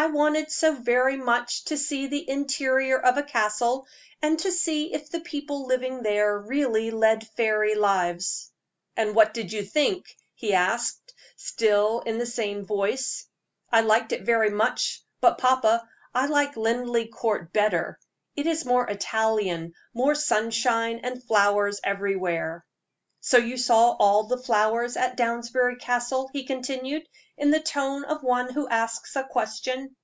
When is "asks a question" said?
28.68-29.94